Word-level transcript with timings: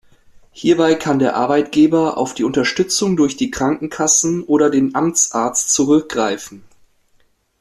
Hierbei 0.51 0.95
kann 0.95 1.19
der 1.19 1.35
Arbeitgeber 1.35 2.17
auf 2.17 2.33
die 2.33 2.43
Unterstützung 2.43 3.15
durch 3.15 3.37
die 3.37 3.51
Krankenkassen 3.51 4.43
oder 4.43 4.71
den 4.71 4.95
Amtsarzt 4.95 5.71
zurückgreifen. 5.75 6.63